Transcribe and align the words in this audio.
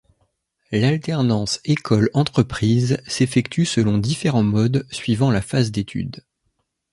L'alternance 0.71 1.59
école, 1.63 2.09
entreprise 2.15 2.99
s'effectue 3.05 3.65
selon 3.67 3.99
différents 3.99 4.41
modes 4.41 4.87
suivant 4.89 5.29
la 5.29 5.43
phase 5.43 5.69
d'études. 5.69 6.23